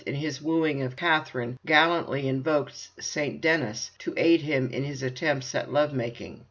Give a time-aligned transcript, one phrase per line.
[0.07, 3.39] in his wooing of Katherine, gallantly invokes St.
[3.39, 6.39] Denis to aid him in his attempts at love making.